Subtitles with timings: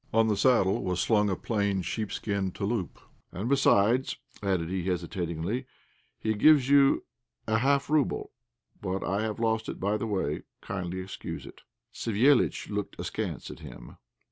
[0.11, 2.99] On the saddle was slung a plain sheepskin "touloup."
[3.31, 5.67] "And, besides," added he, hesitatingly,
[6.17, 7.03] "he gives you
[7.45, 8.31] a half rouble,
[8.81, 11.61] but I have lost it by the way; kindly excuse it."
[11.93, 13.97] Savéliitch looked askance at him.